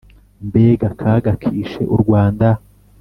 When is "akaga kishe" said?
0.93-1.81